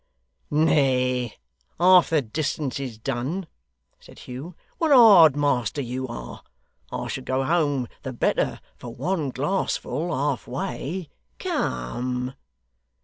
'Nay. 0.49 1.35
Half 1.79 2.09
the 2.09 2.23
distance 2.23 2.79
is 2.79 2.97
done,' 2.97 3.45
said 3.99 4.17
Hugh. 4.17 4.55
'What 4.79 4.91
a 4.91 4.95
hard 4.95 5.35
master 5.35 5.79
you 5.79 6.07
are! 6.07 6.41
I 6.91 7.07
shall 7.07 7.23
go 7.23 7.43
home 7.43 7.87
the 8.01 8.11
better 8.11 8.61
for 8.77 8.95
one 8.95 9.29
glassful, 9.29 10.11
halfway. 10.17 11.07
Come! 11.37 12.33